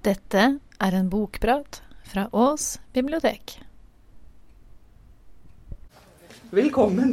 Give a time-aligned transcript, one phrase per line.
[0.00, 0.42] Dette
[0.80, 3.58] er en bokprat fra Ås bibliotek.
[6.50, 7.10] Velkommen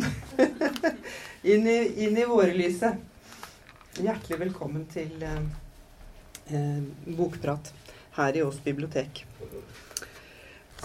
[1.51, 3.01] inn, i, inn i vårlyset.
[3.99, 5.41] Hjertelig velkommen til eh,
[6.47, 6.79] eh,
[7.17, 7.73] bokprat
[8.21, 9.25] her i Ås bibliotek.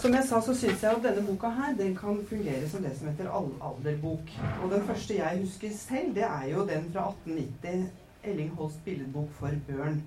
[0.01, 2.97] Som jeg sa, så syns jeg at denne boka her den kan fungere som det
[2.97, 4.35] som heter allalderbok.
[4.59, 7.87] Og den første jeg husker selv, det er jo den fra 1890,
[8.27, 10.03] Elling Holsts billedbok for børn.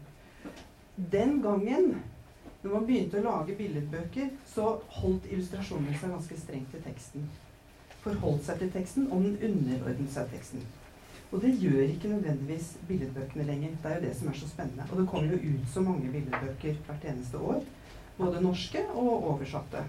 [0.97, 2.03] Den gangen,
[2.63, 7.27] når man begynte å lage billedbøker, så holdt illustrasjonene seg ganske strengt til teksten.
[8.01, 10.65] Forholdt seg til teksten, og den underordnet seg teksten.
[11.35, 13.75] Og det gjør ikke nødvendigvis billedbøkene lenger.
[13.83, 14.87] Det er jo det som er så spennende.
[14.93, 17.63] Og det kommer jo ut så mange billedbøker hvert eneste år.
[18.17, 19.83] Både norske og oversatte.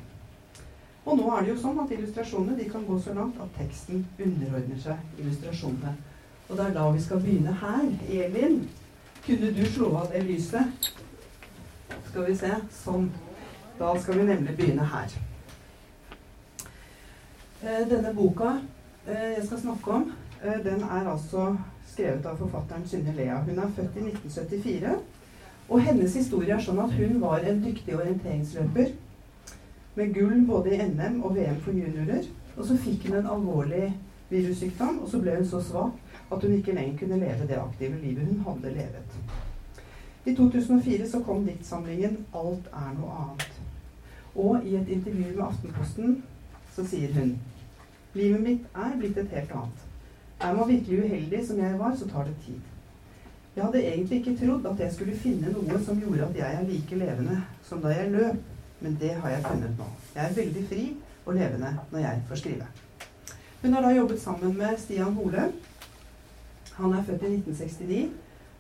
[1.06, 4.82] Og nå er det jo sånn at illustrasjonene kan gå så langt at teksten underordner
[4.84, 5.94] seg illustrasjonene.
[6.50, 7.88] Og det er da vi skal begynne her.
[8.10, 8.60] Elin,
[9.28, 10.92] kunne du slå av det lyset?
[12.10, 12.52] Skal vi se.
[12.72, 13.10] Sånn.
[13.78, 15.16] Da skal vi nemlig begynne her.
[17.62, 18.54] Eh, denne boka
[19.04, 20.06] eh, jeg skal snakke om,
[20.40, 21.50] eh, den er altså
[21.90, 23.42] skrevet av forfatteren Synne Lea.
[23.44, 24.96] Hun er født i 1974.
[25.68, 28.96] Og hennes historie er sånn at hun var en dyktig orienteringsløper
[29.98, 32.32] med gull både i NM og VM for juniorer.
[32.56, 33.90] Og så fikk hun en alvorlig
[34.32, 36.00] virussykdom, og så ble hun så svak
[36.32, 39.20] at hun ikke lenger kunne leve det aktive livet hun hadde levet.
[40.26, 43.62] I 2004 så kom diktsamlingen 'Alt er noe annet'.
[44.36, 46.24] Og i et intervju med Aftenposten
[46.76, 47.38] så sier hun
[48.14, 49.86] Livet mitt er blitt et helt annet.
[50.40, 52.60] Er man virkelig uheldig som jeg var, så tar det tid.
[53.56, 56.68] Jeg hadde egentlig ikke trodd at jeg skulle finne noe som gjorde at jeg er
[56.70, 58.36] like levende som da jeg løp,
[58.82, 59.88] men det har jeg funnet nå.
[60.16, 60.84] Jeg er veldig fri
[61.26, 62.68] og levende når jeg får skrive.
[63.62, 65.48] Hun har da jobbet sammen med Stian Hole.
[66.78, 68.12] Han er født i 1969.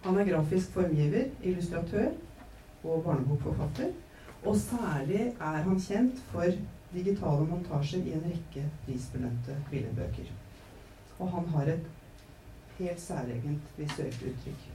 [0.03, 2.09] Han er grafisk formgiver, illustratør
[2.83, 3.91] og barnebokforfatter.
[4.45, 6.57] Og særlig er han kjent for
[6.93, 10.31] digitale montasjer i en rekke prisbelønte billedbøker.
[11.19, 11.85] Og han har et
[12.79, 14.65] helt særegent visuelt uttrykk.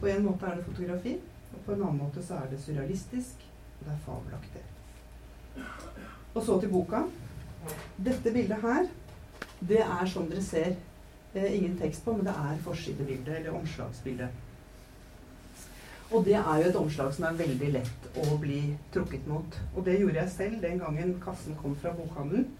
[0.00, 1.16] På en måte er det fotografi,
[1.52, 3.42] og på en annen måte så er det surrealistisk,
[3.80, 4.62] og det er fabelaktig.
[6.34, 7.02] Og så til boka.
[7.98, 8.88] Dette bildet her,
[9.60, 10.74] det er som dere ser
[11.34, 14.28] ingen tekst på, men det er forsidebildet, eller omslagsbildet.
[16.12, 18.60] Og det er jo et omslag som er veldig lett å bli
[18.92, 19.60] trukket mot.
[19.72, 22.50] Og det gjorde jeg selv den gangen kassen kom fra bokhandelen.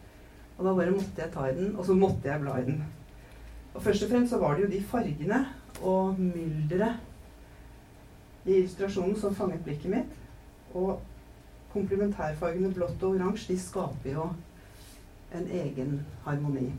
[0.57, 2.81] Og da bare måtte jeg ta i den, og så måtte jeg bla i den.
[3.75, 5.47] Og først og fremst så var det jo de fargene
[5.83, 6.97] og mylderet
[8.47, 10.13] i illustrasjonen som fanget blikket mitt.
[10.73, 11.01] Og
[11.73, 14.25] komplementærfargene blått og oransje de skaper jo
[15.37, 16.73] en egen harmoni.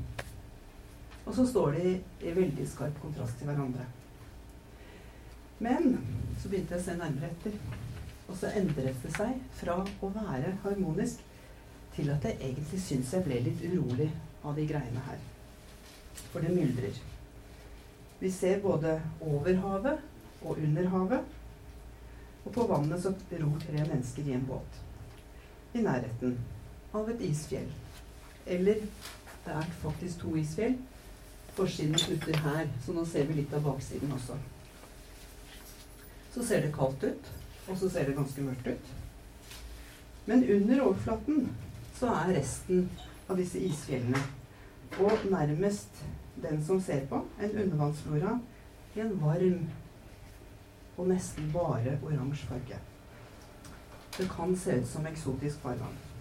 [1.26, 1.92] Og så står de
[2.22, 3.86] i veldig skarp kontrast til hverandre.
[5.64, 5.96] Men
[6.42, 7.56] så begynte jeg å se nærmere etter.
[8.28, 11.22] Og så endret det seg fra å være harmonisk
[11.94, 14.10] til at jeg egentlig syns jeg ble litt urolig
[14.44, 15.20] av de greiene her.
[16.32, 16.98] For det myldrer.
[18.20, 20.04] Vi ser både over havet
[20.42, 21.36] og under havet.
[22.44, 24.80] Og på vannet så ror tre mennesker i en båt.
[25.74, 26.38] I nærheten
[26.94, 27.70] av et isfjell.
[28.46, 28.84] Eller
[29.46, 30.76] det er faktisk to isfjell.
[31.54, 34.38] Forsiden slutter her, så nå ser vi litt av baksiden også.
[36.34, 37.30] Så ser det kaldt ut,
[37.68, 38.94] og så ser det ganske mørkt ut.
[40.26, 41.52] Men under overflaten
[42.00, 42.88] så er resten
[43.30, 44.22] av disse isfjellene.
[45.04, 46.04] Og nærmest
[46.42, 48.40] den som ser på, en undervannsflora
[48.96, 49.70] i en varm
[50.98, 52.80] og nesten bare oransje farge.
[54.18, 56.13] Det kan se ut som eksotisk farvann.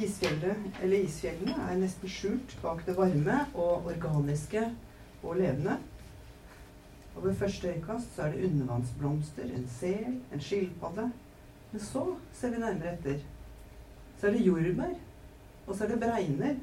[0.00, 4.62] Isfjellet, isfjellene er nesten skjult bak det varme og organiske
[5.20, 5.76] og levende.
[7.12, 11.10] Og ved første øyekast så er det undervannsblomster, en sel, en skilpadde.
[11.72, 13.20] Men så ser vi nærmere etter.
[14.20, 14.96] Så er det jordbær.
[15.66, 16.56] Og så er det bregner,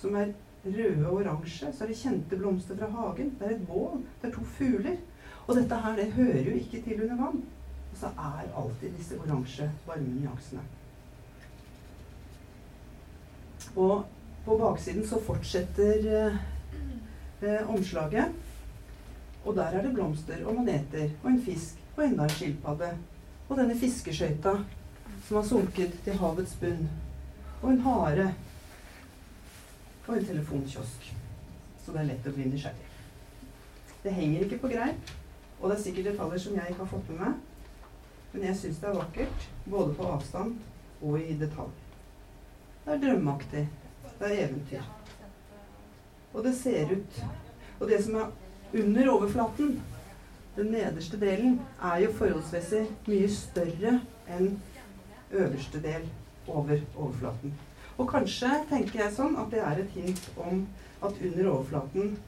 [0.00, 0.32] som er
[0.64, 1.72] røde og oransje.
[1.72, 3.34] Så er det kjente blomster fra hagen.
[3.38, 4.00] Det er et bål.
[4.22, 4.96] Det er to fugler.
[5.46, 7.44] Og dette her, det hører jo ikke til under vann.
[7.92, 10.64] Og så er alltid disse oransje, varme nyansene.
[13.76, 14.04] Og
[14.44, 16.36] på baksiden så fortsetter eh,
[17.42, 18.32] eh, omslaget.
[19.44, 22.92] Og der er det blomster og maneter og en fisk og enda en skilpadde.
[23.48, 24.56] Og denne fiskeskøyta
[25.26, 26.88] som har sunket til havets bunn.
[27.62, 28.34] Og en hare.
[30.06, 31.12] Og en telefonkiosk.
[31.84, 32.88] Så det er lett å bli nysgjerrig.
[34.02, 35.10] Det henger ikke på greip,
[35.60, 37.36] og det er sikkert detaljer som jeg ikke har fått med meg.
[38.32, 40.58] Men jeg syns det er vakkert, både på avstand
[41.02, 41.81] og i detalj.
[42.84, 43.68] Det er drømmeaktig.
[44.18, 44.86] Det er eventyr.
[46.34, 47.24] Og det ser ut
[47.80, 48.26] Og det som er
[48.74, 49.82] under overflaten,
[50.56, 53.92] Den nederste delen er jo forholdsmessig mye større
[54.28, 54.58] enn
[55.32, 56.04] øverste del
[56.46, 57.54] over overflaten.
[57.96, 60.66] Og kanskje tenker jeg sånn at det er et hint om
[61.02, 62.18] at under overflaten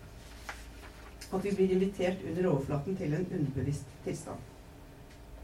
[1.34, 4.38] At vi blir invitert under overflaten til en underbevisst tilstand.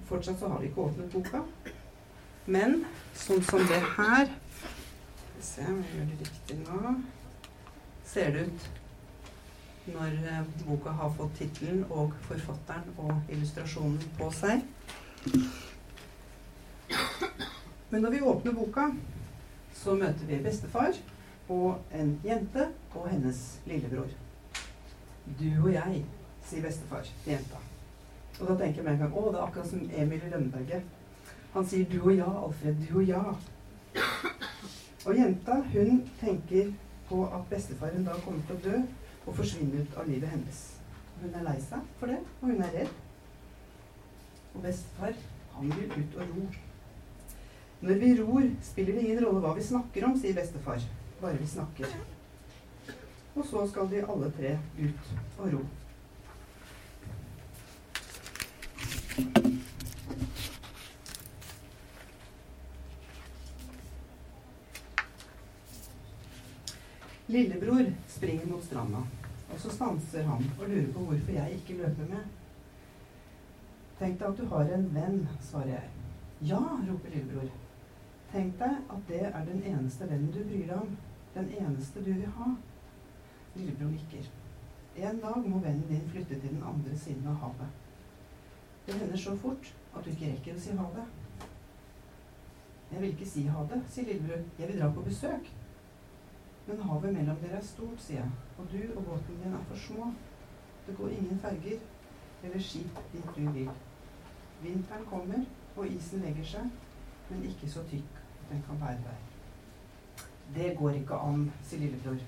[0.08, 1.40] Fortsatt så har vi ikke åpnet boka.
[2.46, 2.84] Men
[3.14, 4.30] sånn som det her
[5.40, 6.90] Vi se om jeg gjør det riktig nå.
[8.04, 8.64] Ser det ut
[9.94, 14.66] når eh, boka har fått tittelen og forfatteren og illustrasjonen på seg.
[17.90, 18.84] Men når vi åpner boka,
[19.80, 21.00] så møter vi bestefar
[21.48, 23.40] og en jente og hennes
[23.70, 24.12] lillebror.
[25.40, 26.02] Du og jeg,
[26.50, 27.62] sier bestefar til jenta.
[28.42, 30.84] Og da tenker jeg med en gang å, det er akkurat som Emil i Lønneberget.
[31.56, 32.84] Han sier 'du og ja', Alfred.
[32.84, 33.24] Du og ja.
[35.06, 36.72] Og jenta, hun tenker
[37.08, 38.80] på at bestefar en dag kommer til å dø
[39.26, 40.58] og forsvinne ut av livet hennes.
[41.22, 42.92] Hun er lei seg for det, og hun er redd.
[44.54, 45.16] Og bestefar,
[45.56, 46.46] han vil ut og ro.
[47.80, 50.84] Når vi ror, spiller det ingen rolle hva vi snakker om, sier bestefar.
[51.20, 51.86] Bare vi snakker.
[53.34, 55.62] Og så skal de alle tre ut og ro.
[67.30, 68.98] Lillebror springer mot stranda,
[69.52, 72.24] og så stanser han og lurer på hvorfor jeg ikke løper med.
[74.00, 75.92] Tenk deg at du har en venn, svarer jeg.
[76.48, 77.52] Ja, roper lillebror.
[78.32, 80.96] Tenk deg at det er den eneste vennen du bryr deg om.
[81.36, 82.48] Den eneste du vil ha.
[83.54, 84.26] Lillebror nikker.
[84.96, 87.78] En dag må vennen din flytte til den andre siden av havet.
[88.88, 91.06] Det hender så fort at du ikke rekker å si ha det.
[92.90, 94.46] Jeg vil ikke si ha det, sier lillebror.
[94.58, 95.54] Jeg vil dra på besøk.
[96.70, 98.30] Men havet mellom dere er stort, sier jeg.
[98.58, 100.12] Og du og båten din er for små.
[100.86, 101.80] Det går ingen ferger
[102.44, 103.70] eller skip dit du vil.
[104.62, 105.42] Vinteren kommer,
[105.76, 106.68] og isen legger seg,
[107.30, 109.26] men ikke så tykk at den kan bære deg.
[110.54, 112.22] Det går ikke an, sier lillebror.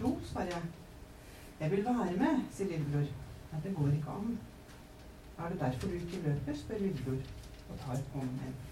[0.00, 0.62] Jo, svarer jeg.
[1.60, 3.08] Jeg vil være med, sier lillebror.
[3.52, 4.38] Nei, det går ikke an.
[5.38, 7.22] Er det derfor du ikke løper, spør lillebror
[7.70, 8.62] og tar hånden min.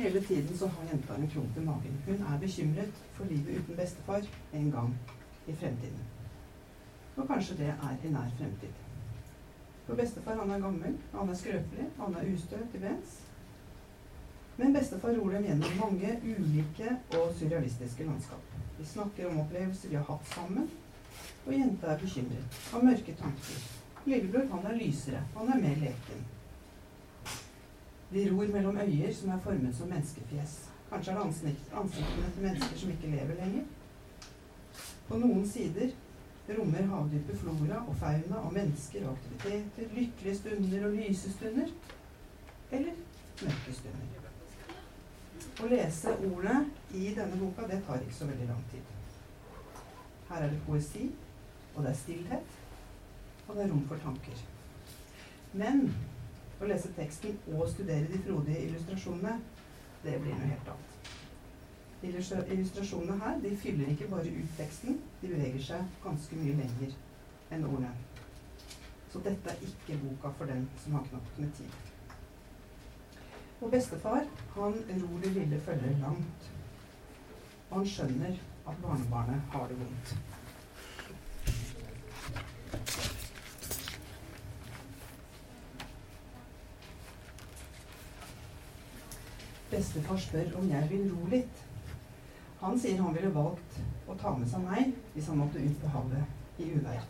[0.00, 2.02] Hele tiden så har jenta en klump i magen.
[2.06, 4.94] Hun er bekymret for livet uten bestefar en gang
[5.46, 6.06] i fremtiden.
[7.16, 8.78] Og kanskje det er i nær fremtid.
[9.86, 13.20] For bestefar han er gammel, han er skrøpelig, han er ustø til bens.
[14.56, 18.58] Men bestefar ror dem gjennom mange ulike og surrealistiske landskap.
[18.78, 20.70] Vi snakker om opplevelser vi har hatt sammen,
[21.46, 23.64] og jenta er bekymret, har mørke tanker.
[24.06, 26.28] Lillebror han er lysere, han er mer leken.
[28.12, 30.54] De ror mellom øyer som er formet som menneskefjes.
[30.90, 33.64] Kanskje er det ansikt, ansiktene til mennesker som ikke lever lenger.
[35.08, 35.92] På noen sider
[36.58, 41.70] rommer havdypet flora og fauna og mennesker og aktiviteter, lykkelige stunder og lyse stunder.
[42.70, 42.98] Eller
[43.42, 44.16] mørke stunder.
[45.60, 46.60] Å lese ordene
[46.96, 48.94] i denne boka, det tar ikke så veldig lang tid.
[50.30, 51.10] Her er det poesi,
[51.74, 52.54] og det er stillhet,
[53.46, 54.42] og det er rom for tanker.
[55.52, 55.90] Men
[56.60, 59.38] å lese teksten og studere de frodige illustrasjonene,
[60.04, 61.12] det blir noe helt annet.
[62.02, 66.96] Illustrasjonene her de fyller ikke bare ut teksten, de beveger seg ganske mye lenger
[67.52, 67.92] enn ordene.
[69.12, 71.72] Så dette er ikke boka for den som har knapt med tid.
[73.60, 74.24] Og bestefar
[74.54, 76.50] han ror det lille følget langt.
[77.70, 78.38] Og han skjønner
[78.68, 80.14] at barnebarnet har det vondt.
[89.70, 91.60] Bestefar spør om jeg vil ro litt.
[92.60, 93.78] Han sier han ville valgt
[94.10, 97.06] å ta med seg meg hvis han måtte ut på havet i uvær.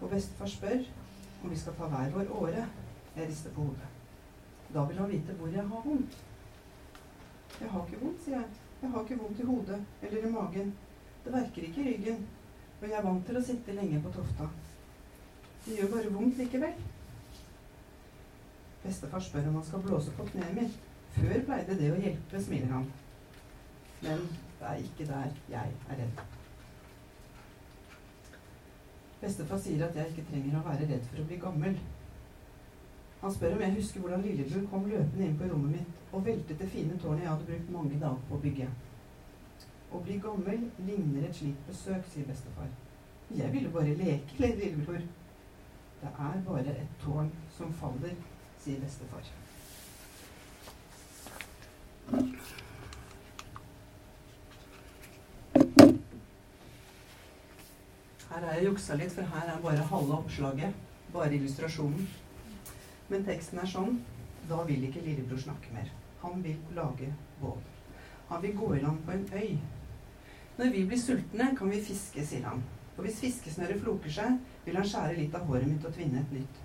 [0.00, 0.82] Og bestefar spør
[1.42, 2.66] om vi skal ta hver vår åre.
[3.14, 3.88] Jeg rister på hodet.
[4.74, 6.20] Da vil han vite hvor jeg har vondt.
[7.60, 8.60] Jeg har ikke vondt, sier jeg.
[8.82, 10.76] Jeg har ikke vondt i hodet eller i magen.
[11.24, 12.22] Det verker ikke i ryggen.
[12.80, 14.48] Og jeg er vant til å sitte lenge på tofta.
[15.62, 16.80] Det gjør bare vondt likevel.
[18.82, 20.91] Bestefar spør om han skal blåse på kneet mitt.
[21.16, 22.86] Før pleide det å hjelpe, smiler han.
[24.02, 24.22] Men
[24.58, 26.22] det er ikke der jeg er redd.
[29.22, 31.76] Bestefar sier at jeg ikke trenger å være redd for å bli gammel.
[33.22, 36.58] Han spør om jeg husker hvordan lillebror kom løpende inn på rommet mitt og veltet
[36.58, 38.66] det fine tårnet jeg hadde brukt mange dager på å bygge.
[39.92, 42.72] Å bli gammel ligner et slikt besøk, sier bestefar.
[43.32, 45.06] Jeg ville bare leke, lillebror.
[46.02, 48.18] Det er bare et tårn som faller,
[48.58, 49.30] sier bestefar.
[58.32, 60.76] Her er jeg juksa litt, for her er bare halve oppslaget.
[61.12, 62.06] Bare illustrasjonen.
[63.10, 63.98] Men teksten er sånn
[64.48, 65.90] Da vil ikke lillebror snakke mer.
[66.22, 67.10] Han vil lage
[67.40, 67.60] bål.
[68.30, 69.58] Han vil gå i land på en øy.
[70.56, 72.64] Når vi blir sultne, kan vi fiske, sier han.
[72.96, 76.34] Og hvis fiskesnøret floker seg, vil han skjære litt av håret mitt og tvinne et
[76.34, 76.58] nytt.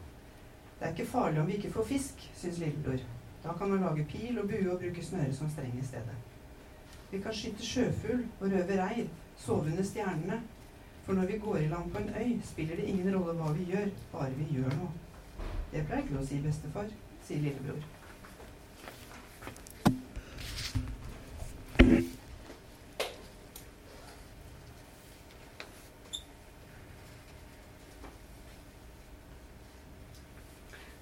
[0.79, 3.03] Det er ikke farlig om vi ikke får fisk, syns lillebror.
[3.43, 6.17] Da kan han lage pil og bue og bruke snøret som streng i stedet.
[7.11, 9.07] Vi kan skyte sjøfugl og røve reir,
[9.37, 10.41] sove under stjernene.
[11.07, 13.63] For når vi går i land på en øy, spiller det ingen rolle hva vi
[13.63, 14.89] gjør, bare vi gjør noe.
[15.71, 16.89] Det pleier ikke å si bestefar,
[17.23, 17.79] sier lillebror.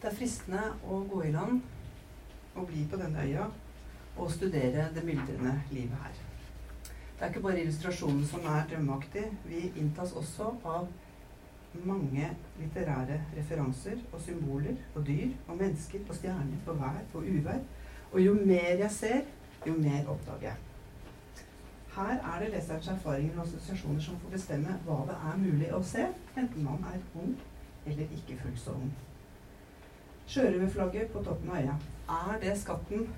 [0.04, 1.66] Det er fristende å gå i land
[2.54, 3.50] og bli på denne øya
[4.22, 6.25] og studere det myldrende livet her.
[7.26, 9.22] Det er ikke bare illustrasjonen som er drømmeaktig.
[9.50, 10.84] Vi inntas også av
[11.90, 12.28] mange
[12.60, 17.64] litterære referanser og symboler og dyr og mennesker og stjerner og vær og uvær.
[18.12, 19.26] Og jo mer jeg ser,
[19.68, 20.54] jo mer oppdager jeg.
[21.96, 25.82] Her er det leserens erfaringer og assosiasjoner som får bestemme hva det er mulig å
[25.94, 26.06] se,
[26.38, 27.34] enten man er ung
[27.88, 28.92] eller ikke fullt så ung.
[30.28, 31.80] Sjørøverflagget på toppen av øya.
[32.20, 33.10] Er det skatten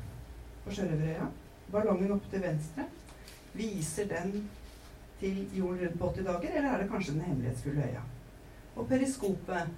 [0.63, 1.27] på Sjørøverøya?
[1.75, 2.87] Ballongen oppe til venstre?
[3.57, 4.49] Viser den
[5.19, 8.01] til jorden rundt på 80 dager, eller er det kanskje den hemmelighetsfulle øya?
[8.75, 9.69] Og periskopet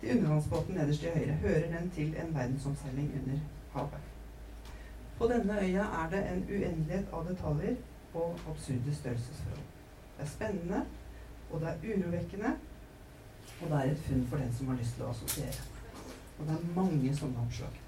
[0.00, 3.38] til undervannsbåten nederst til høyre, hører den til en verdensomseiling under
[3.72, 4.00] havet.
[5.18, 7.76] På denne øya er det en uendelighet av detaljer
[8.14, 9.70] og absurde størrelsesforhold.
[10.16, 10.84] Det er spennende,
[11.50, 12.52] og det er urovekkende,
[13.62, 15.64] og det er et funn for den som har lyst til å assosiere.
[16.38, 17.83] Og det er mange sånne oppslag.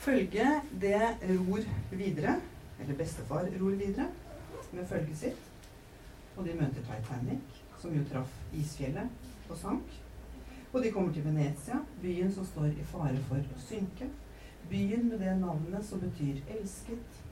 [0.00, 0.96] Følget, det
[1.28, 2.40] ror videre,
[2.80, 4.06] eller bestefar ror videre,
[4.72, 5.42] med følget sitt.
[6.36, 9.92] Og de møter Titanic, som jo traff isfjellet og sank.
[10.72, 14.08] Og de kommer til Venezia, byen som står i fare for å synke.
[14.70, 17.22] Byen med det navnet som betyr elsket,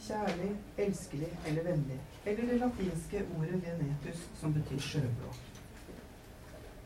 [0.00, 2.00] kjærlig, elskelig eller vennlig.
[2.24, 5.34] Eller det latinske ordet venetus, som betyr sjøblå.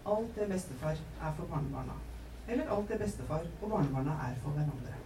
[0.06, 2.02] Alt det bestefar er for barnebarna.
[2.48, 4.98] Eller alt det bestefar og barnebarna er for hverandre.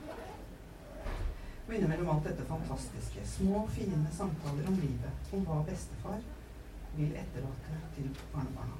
[1.66, 6.20] Og innimellom alt dette fantastiske, små, fine samtaler om livet, om hva bestefar
[6.96, 8.78] vil etterlate til barnebarna.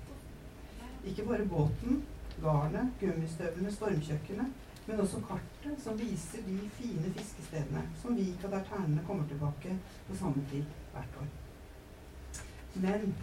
[1.06, 2.04] Ikke bare båten,
[2.42, 9.02] garnet, gummistøvlene, stormkjøkkenet, men også kartet som viser de fine fiskestedene som Vika der ternene
[9.06, 9.74] kommer tilbake
[10.08, 11.32] på samme tid hvert år.
[12.74, 13.14] Men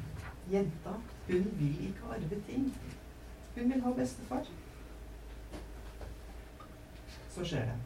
[0.51, 0.97] jenta,
[1.29, 2.67] hun vil ikke arve ting.
[3.55, 4.49] Hun vil ha bestefar.
[7.33, 7.77] Så skjer det.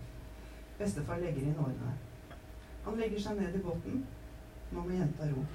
[0.77, 1.93] Bestefar legger inn årene.
[2.85, 4.03] Han legger seg ned i båten.
[4.71, 5.45] Nå må jenta ro.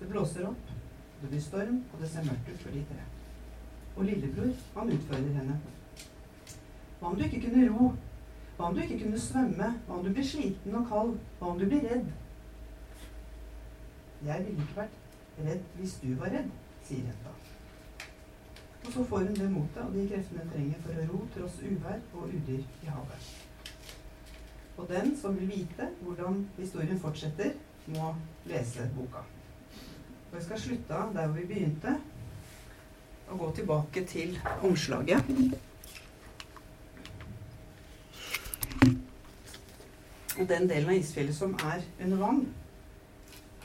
[0.00, 0.72] Det blåser opp,
[1.20, 3.04] det blir storm, og det ser mørkt ut for de tre.
[3.96, 5.56] Og lillebror, han utfordrer henne.
[7.00, 7.90] Hva om du ikke kunne ro?
[8.56, 9.70] Hva om du ikke kunne svømme?
[9.86, 11.16] Hva om du blir sliten og kald?
[11.38, 12.08] Hva om du blir redd?
[14.26, 15.00] Jeg ville ikke vært
[15.44, 16.48] redd hvis du var redd,
[16.88, 17.36] sier jenta.
[18.86, 21.56] Og så får hun det motet og de kreftene hun trenger for å ro tross
[21.62, 23.30] uvær og udyr i havet.
[24.76, 28.12] Og den som vil vite hvordan historien fortsetter, må
[28.46, 29.22] lese boka.
[30.30, 31.96] Og jeg skal slutte av der hvor vi begynte,
[33.28, 35.30] og gå tilbake til omslaget.
[40.38, 42.42] Og den delen av isfjellet som er under vann,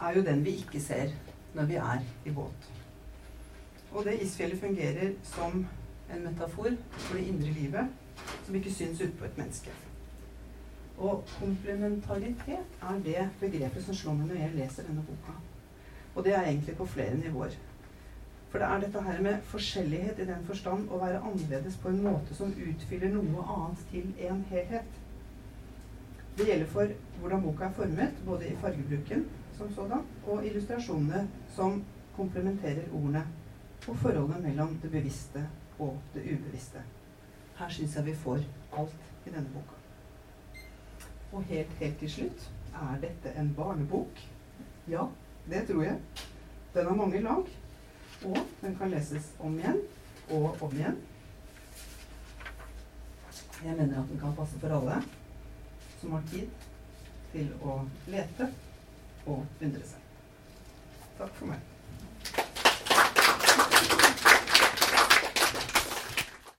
[0.01, 1.13] er jo den vi ikke ser
[1.53, 2.71] når vi er i båt.
[3.91, 5.65] Og det isfjellet fungerer som
[6.11, 7.87] en metafor for det indre livet
[8.45, 9.73] som ikke syns utpå et menneske.
[10.97, 15.35] Og komplementaritet er det begrepet som slår meg når jeg leser denne boka.
[16.15, 17.55] Og det er egentlig på flere nivåer.
[18.51, 22.01] For det er dette her med forskjellighet i den forstand å være annerledes på en
[22.03, 24.97] måte som utfyller noe annet til en helhet.
[26.37, 29.23] Det gjelder for hvordan boka er formet, både i fargebruken
[29.57, 31.79] som sådan, og illustrasjonene som
[32.15, 33.23] komplementerer ordene,
[33.87, 35.45] og forholdet mellom det bevisste
[35.79, 36.83] og det ubevisste.
[37.57, 38.43] Her syns jeg vi får
[38.77, 39.77] alt i denne boka.
[41.31, 44.21] Og helt, helt til slutt er dette en barnebok.
[44.89, 45.05] Ja,
[45.49, 45.99] det tror jeg.
[46.73, 47.47] Den har mange lag,
[48.25, 49.81] og den kan leses om igjen
[50.29, 50.99] og om igjen.
[53.63, 55.01] Jeg mener at den kan passe for alle
[55.99, 56.47] som har tid
[57.31, 58.49] til å lete
[59.25, 60.07] og undre seg.
[61.19, 61.70] Takk for meg.